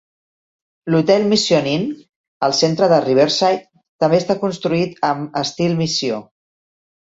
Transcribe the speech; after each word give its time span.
L'hotel 0.93 1.27
Mission 1.33 1.69
Inn, 1.73 1.85
al 2.47 2.57
centre 2.61 2.89
de 2.95 2.99
Riverside, 3.05 3.61
també 4.05 4.23
està 4.23 4.39
construït 4.47 4.99
amb 5.13 5.41
Estil 5.45 5.81
Missió. 5.85 6.21